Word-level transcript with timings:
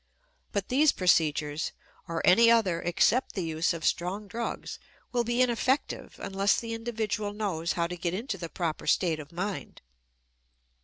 But 0.51 0.69
these 0.69 0.91
procedures, 0.91 1.73
or 2.07 2.25
any 2.25 2.49
other 2.49 2.81
except 2.81 3.33
the 3.35 3.43
use 3.43 3.71
of 3.71 3.85
strong 3.85 4.27
drugs, 4.27 4.79
will 5.11 5.23
be 5.23 5.43
ineffective 5.43 6.15
unless 6.17 6.59
the 6.59 6.73
individual 6.73 7.33
knows 7.33 7.73
how 7.73 7.85
to 7.85 7.95
get 7.95 8.15
into 8.15 8.39
the 8.39 8.49
proper 8.49 8.87
state 8.87 9.19
of 9.19 9.31
mind. 9.31 9.79